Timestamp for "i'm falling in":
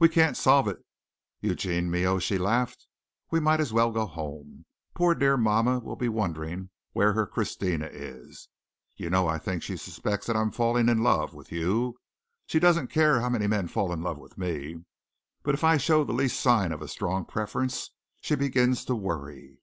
10.34-11.04